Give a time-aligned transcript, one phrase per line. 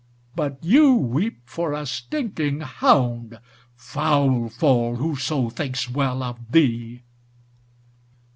[0.35, 3.39] But you weep for a stinking hound.
[3.75, 7.03] Foul fall whoso thinks well of thee!"